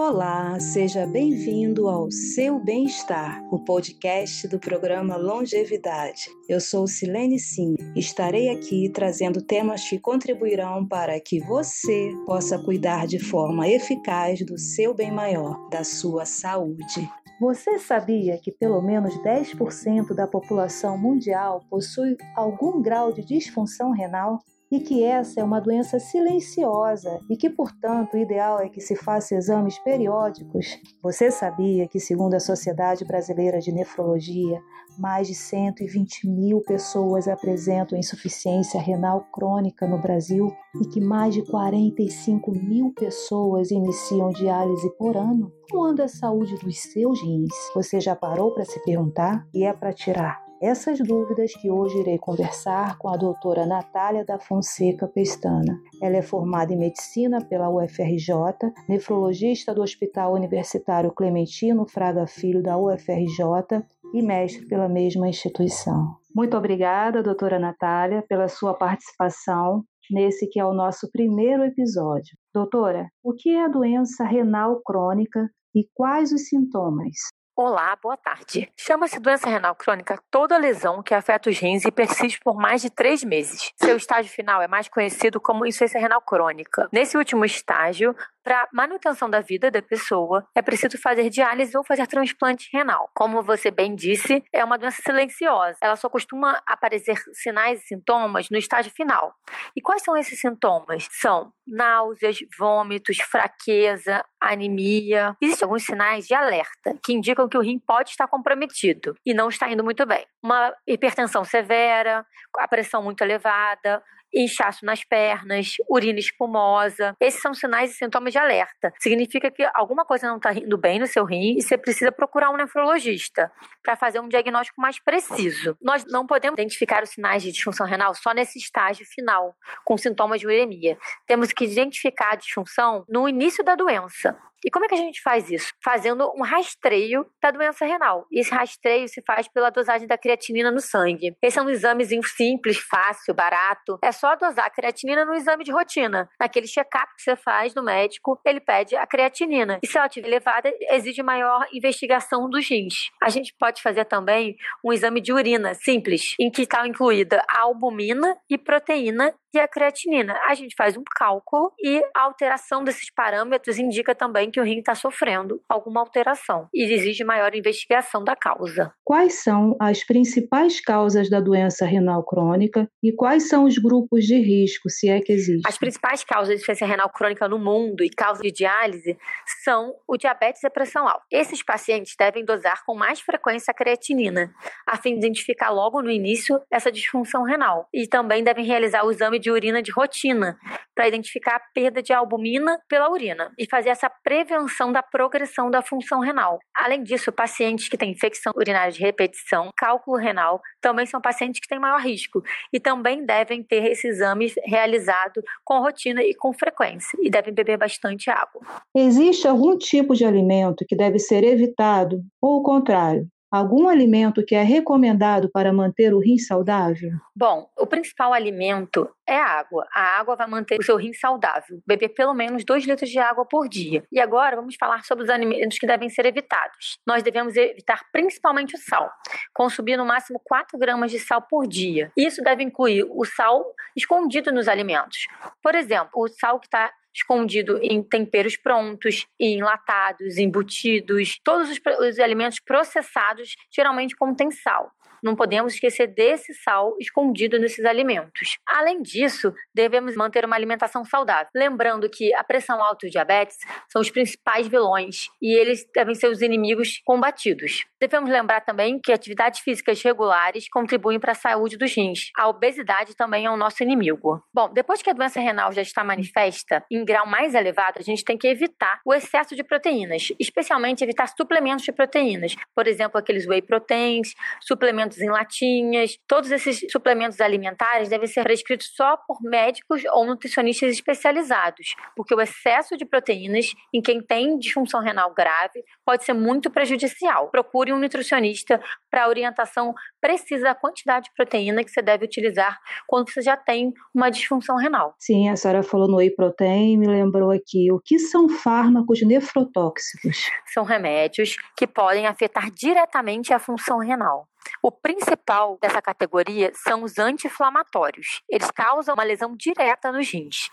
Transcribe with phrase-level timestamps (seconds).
[0.00, 6.30] Olá, seja bem-vindo ao Seu Bem-Estar, o podcast do programa Longevidade.
[6.48, 7.74] Eu sou Silene Sim.
[7.96, 14.56] Estarei aqui trazendo temas que contribuirão para que você possa cuidar de forma eficaz do
[14.56, 17.10] seu bem maior, da sua saúde.
[17.40, 24.38] Você sabia que pelo menos 10% da população mundial possui algum grau de disfunção renal?
[24.70, 28.94] E que essa é uma doença silenciosa e que, portanto, o ideal é que se
[28.94, 30.78] faça exames periódicos.
[31.02, 34.60] Você sabia que, segundo a Sociedade Brasileira de Nefrologia,
[34.98, 40.52] mais de 120 mil pessoas apresentam insuficiência renal crônica no Brasil
[40.82, 45.52] e que mais de 45 mil pessoas iniciam diálise por ano?
[45.70, 47.54] Como anda a saúde dos seus rins?
[47.74, 49.46] Você já parou para se perguntar?
[49.54, 54.38] E é para tirar essas dúvidas que hoje irei conversar com a doutora Natália da
[54.38, 55.78] Fonseca Pestana.
[56.02, 62.76] Ela é formada em medicina pela UFRJ, nefrologista do Hospital Universitário Clementino Fraga Filho da
[62.76, 63.84] UFRJ
[64.14, 66.16] e mestre pela mesma instituição.
[66.34, 72.36] Muito obrigada, doutora Natália, pela sua participação nesse que é o nosso primeiro episódio.
[72.52, 77.12] Doutora, o que é a doença renal crônica e quais os sintomas?
[77.60, 78.72] Olá, boa tarde.
[78.76, 82.88] Chama-se doença renal crônica toda lesão que afeta os rins e persiste por mais de
[82.88, 83.72] três meses.
[83.74, 86.88] Seu estágio final é mais conhecido como insuficiência renal crônica.
[86.92, 92.06] Nesse último estágio, para manutenção da vida da pessoa, é preciso fazer diálise ou fazer
[92.06, 93.10] transplante renal.
[93.12, 95.76] Como você bem disse, é uma doença silenciosa.
[95.82, 99.34] Ela só costuma aparecer sinais e sintomas no estágio final.
[99.76, 101.08] E quais são esses sintomas?
[101.10, 105.36] São náuseas, vômitos, fraqueza, anemia.
[105.42, 109.48] Existem alguns sinais de alerta que indicam que o rim pode estar comprometido e não
[109.48, 110.26] está indo muito bem.
[110.42, 112.24] Uma hipertensão severa,
[112.56, 117.16] a pressão muito elevada, inchaço nas pernas, urina espumosa.
[117.20, 118.92] Esses são sinais e sintomas de alerta.
[118.98, 122.50] Significa que alguma coisa não está indo bem no seu rim e você precisa procurar
[122.50, 123.50] um nefrologista
[123.82, 125.76] para fazer um diagnóstico mais preciso.
[125.80, 129.54] Nós não podemos identificar os sinais de disfunção renal só nesse estágio final,
[129.84, 130.98] com sintomas de uremia.
[131.26, 134.36] Temos que identificar a disfunção no início da doença.
[134.64, 135.72] E como é que a gente faz isso?
[135.82, 138.26] Fazendo um rastreio da doença renal.
[138.30, 141.36] E esse rastreio se faz pela dosagem da creatinina no sangue.
[141.42, 143.98] Esse é um examezinho simples, fácil, barato.
[144.02, 146.28] É só dosar a creatinina no exame de rotina.
[146.40, 149.78] Naquele check-up que você faz no médico, ele pede a creatinina.
[149.82, 153.10] E se ela estiver elevada, exige maior investigação dos rins.
[153.22, 157.60] A gente pode fazer também um exame de urina simples, em que está incluída a
[157.60, 160.38] albumina e proteína a creatinina.
[160.46, 164.78] A gente faz um cálculo e a alteração desses parâmetros indica também que o rim
[164.78, 168.92] está sofrendo alguma alteração e exige maior investigação da causa.
[169.04, 174.36] Quais são as principais causas da doença renal crônica e quais são os grupos de
[174.36, 175.66] risco, se é que existe?
[175.66, 179.16] As principais causas de doença renal crônica no mundo e causa de diálise
[179.64, 181.24] são o diabetes e a pressão alta.
[181.30, 184.52] Esses pacientes devem dosar com mais frequência a creatinina,
[184.86, 187.88] a fim de identificar logo no início essa disfunção renal.
[187.92, 190.56] E também devem realizar o exame de urina de rotina
[190.94, 195.82] para identificar a perda de albumina pela urina e fazer essa prevenção da progressão da
[195.82, 196.58] função renal.
[196.74, 201.68] Além disso, pacientes que têm infecção urinária de repetição, cálculo renal, também são pacientes que
[201.68, 202.42] têm maior risco
[202.72, 207.78] e também devem ter esse exame realizado com rotina e com frequência e devem beber
[207.78, 208.60] bastante água.
[208.94, 213.26] Existe algum tipo de alimento que deve ser evitado ou o contrário?
[213.50, 217.12] Algum alimento que é recomendado para manter o rim saudável?
[217.34, 219.86] Bom, o principal alimento é a água.
[219.90, 221.80] A água vai manter o seu rim saudável.
[221.86, 224.04] Beber pelo menos 2 litros de água por dia.
[224.12, 226.98] E agora vamos falar sobre os alimentos que devem ser evitados.
[227.06, 229.10] Nós devemos evitar principalmente o sal.
[229.54, 232.12] Consumir no máximo 4 gramas de sal por dia.
[232.14, 233.64] Isso deve incluir o sal
[233.96, 235.26] escondido nos alimentos.
[235.62, 242.18] Por exemplo, o sal que está escondido em temperos prontos, enlatados, embutidos, todos os, os
[242.18, 244.92] alimentos processados geralmente contêm sal.
[245.22, 248.58] Não podemos esquecer desse sal escondido nesses alimentos.
[248.66, 251.48] Além disso, devemos manter uma alimentação saudável.
[251.54, 253.56] Lembrando que a pressão alta e o diabetes
[253.88, 257.84] são os principais vilões e eles devem ser os inimigos combatidos.
[258.00, 262.30] Devemos lembrar também que atividades físicas regulares contribuem para a saúde dos rins.
[262.36, 264.42] A obesidade também é o nosso inimigo.
[264.52, 268.24] Bom, depois que a doença renal já está manifesta, em grau mais elevado, a gente
[268.24, 272.54] tem que evitar o excesso de proteínas, especialmente evitar suplementos de proteínas.
[272.74, 276.18] Por exemplo, aqueles whey proteins, suplementos suplementos em latinhas.
[276.26, 282.40] Todos esses suplementos alimentares devem ser prescritos só por médicos ou nutricionistas especializados, porque o
[282.40, 287.48] excesso de proteínas em quem tem disfunção renal grave pode ser muito prejudicial.
[287.50, 293.30] Procure um nutricionista para orientação precisa da quantidade de proteína que você deve utilizar quando
[293.30, 295.14] você já tem uma disfunção renal.
[295.18, 297.90] Sim, a senhora falou no whey protein, me lembrou aqui.
[297.92, 300.50] O que são fármacos nefrotóxicos?
[300.72, 304.48] São remédios que podem afetar diretamente a função renal.
[304.82, 308.42] O principal dessa categoria são os anti-inflamatórios.
[308.48, 310.68] Eles causam uma lesão direta nos rins.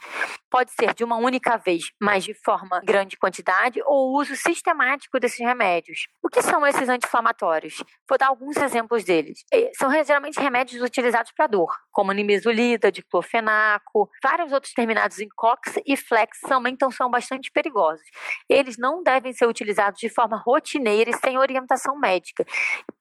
[0.50, 5.40] Pode ser de uma única vez, mas de forma grande quantidade, ou uso sistemático desses
[5.40, 6.08] remédios.
[6.24, 7.84] O que são esses anti-inflamatórios?
[8.08, 9.44] Vou dar alguns exemplos deles.
[9.78, 15.98] São geralmente remédios utilizados para dor, como nimesulida, diclofenaco, vários outros terminados em cox e
[15.98, 18.06] flex também então são bastante perigosos.
[18.50, 22.46] Eles não devem ser utilizados de forma rotineira e sem orientação médica,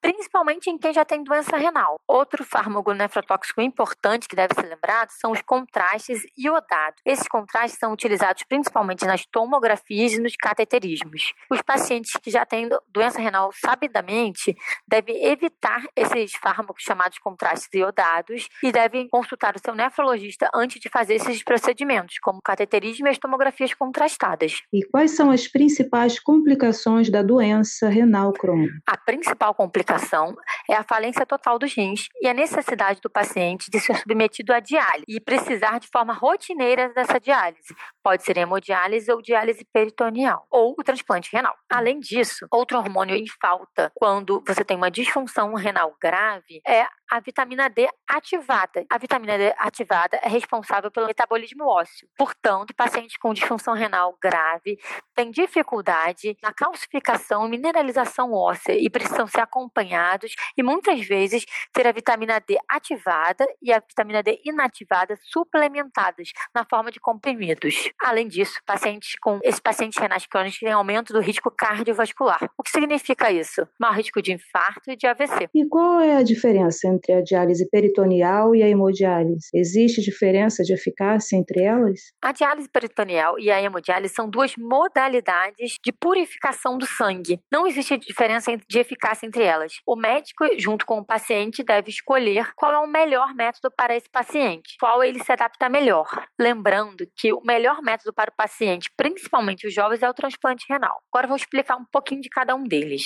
[0.01, 1.99] principalmente em quem já tem doença renal.
[2.07, 7.01] Outro fármaco nefrotóxico importante que deve ser lembrado são os contrastes iodados.
[7.07, 11.33] Esses contrastes são utilizados principalmente nas tomografias e nos cateterismos.
[11.51, 14.55] Os pacientes que já têm doença renal sabidamente
[14.87, 15.83] devem evitar
[16.21, 21.43] esses fármacos chamados contrastes iodados e devem consultar o seu nefrologista antes de fazer esses
[21.43, 24.63] procedimentos, como cateterismo e as tomografias contrastadas.
[24.73, 28.75] E quais são as principais complicações da doença renal crônica?
[28.87, 30.35] A principal complicação
[30.69, 34.61] é a falência total dos rins e a necessidade do paciente de ser submetido à
[34.61, 37.75] diálise e precisar de forma rotineira dessa diálise.
[38.03, 41.55] Pode ser hemodiálise ou diálise peritoneal, ou o transplante renal.
[41.71, 47.21] Além disso, outro hormônio em falta quando você tem uma disfunção renal grave é a
[47.21, 48.85] vitamina D ativada.
[48.91, 52.07] A vitamina D ativada é responsável pelo metabolismo ósseo.
[52.17, 54.79] Portanto, pacientes com disfunção renal grave
[55.15, 61.87] têm dificuldade na calcificação e mineralização óssea e precisam ser acompanhados e muitas vezes ter
[61.87, 67.91] a vitamina D ativada e a vitamina D inativada suplementadas na forma de comprimidos.
[68.03, 72.51] Além disso, pacientes com esses pacientes renais crônicos têm aumento do risco cardiovascular.
[72.59, 73.67] O que significa isso?
[73.79, 75.49] Maior risco de infarto e de AVC.
[75.55, 79.49] E qual é a diferença entre a diálise peritoneal e a hemodiálise?
[79.55, 82.01] Existe diferença de eficácia entre elas?
[82.21, 87.39] A diálise peritoneal e a hemodiálise são duas modalidades de purificação do sangue.
[87.53, 89.75] Não existe diferença de eficácia entre elas.
[89.87, 94.11] O médico, junto com o paciente, deve escolher qual é o melhor método para esse
[94.11, 96.09] paciente, qual ele se adapta melhor.
[96.39, 101.01] Lembrando que o melhor método para o paciente, principalmente os jovens, é o transplante renal.
[101.13, 103.03] Agora vou explicar um pouquinho de cada um deles.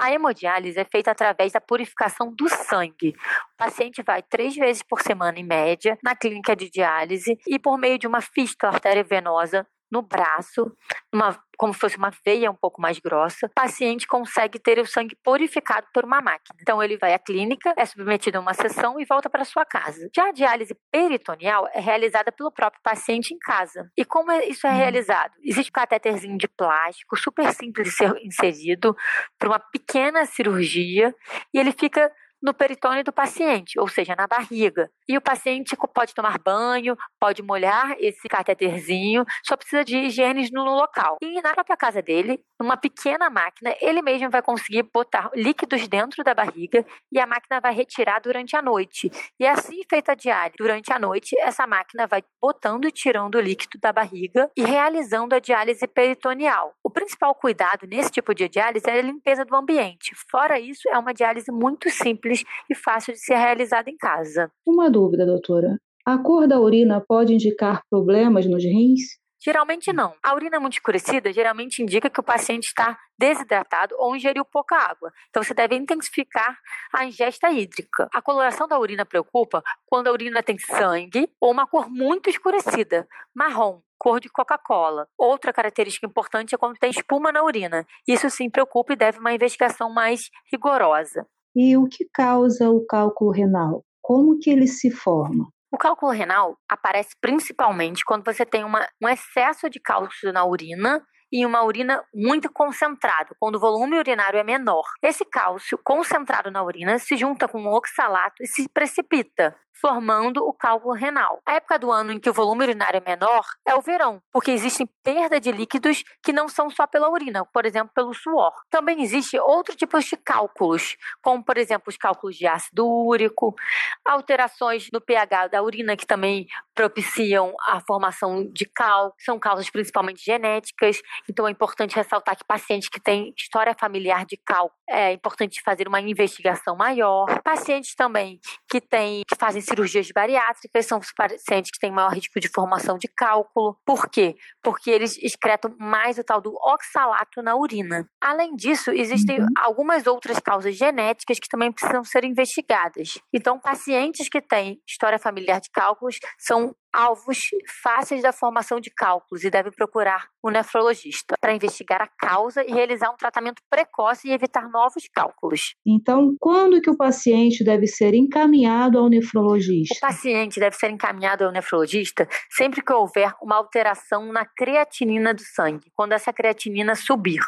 [0.00, 2.01] A hemodiálise é feita através da purificação
[2.34, 3.14] do sangue.
[3.54, 7.78] O paciente vai três vezes por semana, em média, na clínica de diálise e, por
[7.78, 10.74] meio de uma fístula arteriovenosa no braço,
[11.12, 14.86] uma, como se fosse uma veia um pouco mais grossa, o paciente consegue ter o
[14.86, 16.58] sangue purificado por uma máquina.
[16.62, 20.08] Então ele vai à clínica, é submetido a uma sessão e volta para sua casa.
[20.16, 23.90] Já a diálise peritoneal é realizada pelo próprio paciente em casa.
[23.94, 24.76] E como é, isso é uhum.
[24.76, 25.32] realizado?
[25.42, 28.96] Existe um catéterzinho de plástico, super simples de ser inserido,
[29.38, 31.14] para uma pequena cirurgia,
[31.52, 32.10] e ele fica
[32.42, 34.90] no peritônio do paciente, ou seja, na barriga.
[35.08, 40.64] E o paciente pode tomar banho, pode molhar esse cateterzinho, só precisa de higiene no
[40.64, 41.18] local.
[41.22, 46.24] E na própria casa dele, numa pequena máquina, ele mesmo vai conseguir botar líquidos dentro
[46.24, 49.10] da barriga e a máquina vai retirar durante a noite.
[49.38, 53.40] E assim feita a diálise, durante a noite, essa máquina vai botando e tirando o
[53.40, 56.74] líquido da barriga e realizando a diálise peritoneal.
[56.82, 60.14] O principal cuidado nesse tipo de diálise é a limpeza do ambiente.
[60.30, 64.50] Fora isso, é uma diálise muito simples simples e fácil de ser realizada em casa.
[64.66, 65.78] Uma dúvida, doutora.
[66.04, 69.20] A cor da urina pode indicar problemas nos rins?
[69.44, 70.14] Geralmente não.
[70.22, 75.12] A urina muito escurecida geralmente indica que o paciente está desidratado ou ingeriu pouca água.
[75.30, 76.56] Então você deve intensificar
[76.92, 78.08] a ingesta hídrica.
[78.14, 83.06] A coloração da urina preocupa quando a urina tem sangue ou uma cor muito escurecida,
[83.34, 85.08] marrom, cor de Coca-Cola.
[85.18, 87.84] Outra característica importante é quando tem espuma na urina.
[88.06, 91.26] Isso sim preocupa e deve uma investigação mais rigorosa.
[91.54, 93.84] E o que causa o cálculo renal?
[94.00, 95.48] Como que ele se forma?
[95.70, 101.02] O cálculo renal aparece principalmente quando você tem uma, um excesso de cálcio na urina
[101.32, 104.84] e uma urina muito concentrada, quando o volume urinário é menor.
[105.02, 110.52] Esse cálcio concentrado na urina se junta com o oxalato e se precipita, formando o
[110.52, 111.42] cálculo renal.
[111.44, 114.52] A época do ano em que o volume urinário é menor é o verão, porque
[114.52, 118.52] existe perda de líquidos que não são só pela urina, por exemplo, pelo suor.
[118.70, 123.56] Também existe outros tipos de cálculos, como por exemplo os cálculos de ácido úrico,
[124.04, 130.24] alterações no pH da urina que também propiciam a formação de cálculo, são causas principalmente
[130.24, 135.62] genéticas Então é importante ressaltar que pacientes que têm história familiar de cálculo, é importante
[135.64, 137.26] fazer uma investigação maior.
[137.42, 138.38] Pacientes também
[138.68, 142.98] que têm que fazem cirurgias bariátricas são os pacientes que têm maior risco de formação
[142.98, 143.76] de cálculo.
[143.84, 144.36] Por quê?
[144.62, 148.06] Porque eles excretam mais o tal do oxalato na urina.
[148.20, 149.46] Além disso, existem uhum.
[149.56, 153.18] algumas outras causas genéticas que também precisam ser investigadas.
[153.32, 157.50] Então, pacientes que têm história familiar de cálculos são alvos
[157.82, 162.72] fáceis da formação de cálculos e deve procurar um nefrologista para investigar a causa e
[162.72, 165.74] realizar um tratamento precoce e evitar novos cálculos.
[165.86, 169.94] Então, quando que o paciente deve ser encaminhado ao nefrologista?
[169.96, 175.42] O paciente deve ser encaminhado ao nefrologista sempre que houver uma alteração na creatinina do
[175.42, 177.40] sangue, quando essa creatinina subir.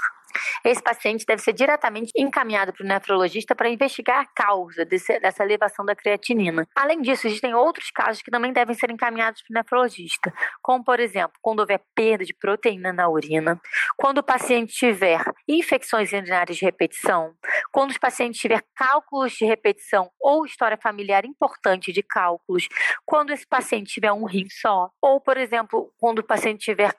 [0.65, 5.43] Esse paciente deve ser diretamente encaminhado para o nefrologista para investigar a causa desse, dessa
[5.43, 6.67] elevação da creatinina.
[6.75, 11.01] Além disso, existem outros casos que também devem ser encaminhados para o nefrologista, como, por
[11.01, 13.61] exemplo, quando houver perda de proteína na urina,
[13.97, 17.35] quando o paciente tiver infecções urinárias de repetição,
[17.73, 22.69] quando o paciente tiver cálculos de repetição ou história familiar importante de cálculos,
[23.05, 26.95] quando esse paciente tiver um rim só, ou, por exemplo, quando o paciente tiver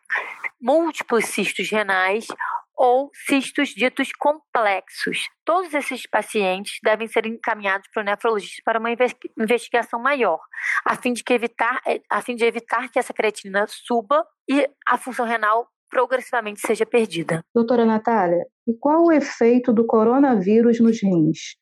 [0.61, 2.25] múltiplos cistos renais
[2.77, 5.27] ou cistos ditos complexos.
[5.45, 8.89] Todos esses pacientes devem ser encaminhados para o nefrologista para uma
[9.39, 10.39] investigação maior,
[10.85, 14.97] a fim de, evitar, eh, a fim de evitar que essa creatinina suba e a
[14.97, 17.43] função renal progressivamente seja perdida.
[17.53, 21.55] Doutora Natália, e qual o efeito do coronavírus nos rins?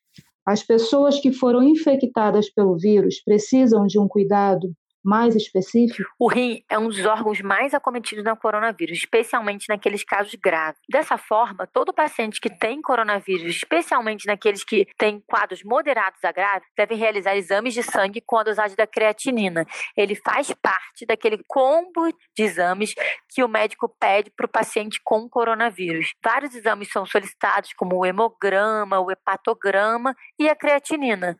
[0.46, 6.10] As pessoas que foram infectadas pelo vírus precisam de um cuidado mais específico?
[6.18, 10.80] O rim é um dos órgãos mais acometidos no coronavírus, especialmente naqueles casos graves.
[10.88, 16.68] Dessa forma, todo paciente que tem coronavírus, especialmente naqueles que têm quadros moderados a graves,
[16.76, 19.66] deve realizar exames de sangue com a dosagem da creatinina.
[19.96, 22.94] Ele faz parte daquele combo de exames
[23.28, 26.14] que o médico pede para o paciente com coronavírus.
[26.24, 31.36] Vários exames são solicitados, como o hemograma, o hepatograma e a creatinina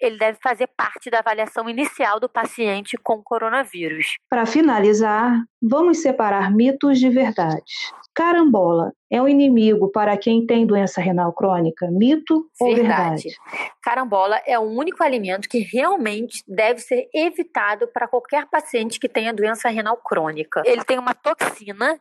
[0.00, 4.16] ele deve fazer parte da avaliação inicial do paciente com coronavírus.
[4.28, 7.92] Para finalizar, vamos separar mitos de verdades.
[8.14, 11.88] Carambola é um inimigo para quem tem doença renal crônica?
[11.88, 13.22] Mito ou verdade?
[13.22, 13.36] verdade?
[13.80, 19.32] Carambola é o único alimento que realmente deve ser evitado para qualquer paciente que tenha
[19.32, 20.62] doença renal crônica.
[20.66, 21.98] Ele tem uma toxina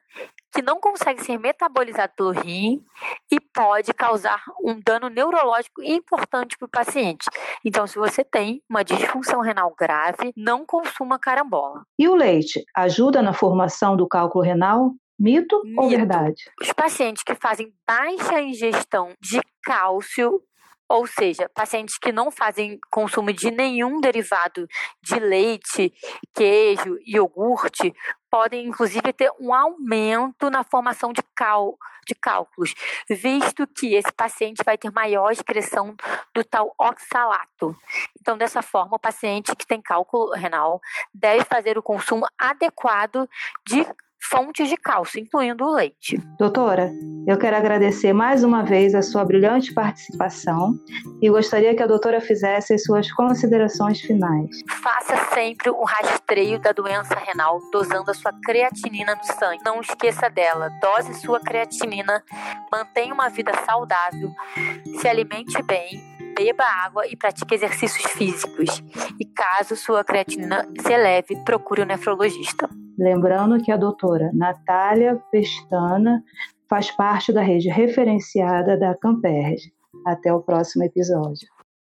[0.52, 2.84] que não consegue ser metabolizado pelo rim
[3.32, 7.26] e pode causar um dano neurológico importante para o paciente.
[7.64, 11.84] Então, se você tem uma disfunção renal grave, não consuma carambola.
[11.98, 14.92] E o leite ajuda na formação do cálculo renal?
[15.20, 16.44] Mito, Mito, ou verdade?
[16.62, 20.40] Os pacientes que fazem baixa ingestão de cálcio,
[20.88, 24.68] ou seja, pacientes que não fazem consumo de nenhum derivado
[25.02, 25.92] de leite,
[26.34, 27.94] queijo, iogurte,
[28.38, 31.76] podem inclusive ter um aumento na formação de, cal,
[32.06, 32.76] de cálculos,
[33.10, 35.96] visto que esse paciente vai ter maior excreção
[36.36, 37.76] do tal oxalato.
[38.22, 40.80] Então, dessa forma, o paciente que tem cálculo renal
[41.12, 43.28] deve fazer o consumo adequado
[43.66, 43.84] de
[44.30, 46.18] fontes de cálcio, incluindo o leite.
[46.38, 46.92] Doutora,
[47.28, 50.74] eu quero agradecer mais uma vez a sua brilhante participação
[51.22, 54.50] e gostaria que a doutora fizesse as suas considerações finais.
[54.82, 59.64] Faça sempre o rastreio da doença renal, dosando a sua creatinina no sangue.
[59.66, 62.24] Não esqueça dela, dose sua creatinina,
[62.72, 64.32] mantenha uma vida saudável,
[65.00, 66.02] se alimente bem,
[66.38, 68.84] beba água e pratique exercícios físicos.
[69.20, 72.70] E caso sua creatinina se eleve, procure um nefrologista.
[72.98, 76.24] Lembrando que a doutora Natália Pestana
[76.70, 79.72] faz parte da rede referenciada da Camperge.
[80.06, 81.48] Até o próximo episódio.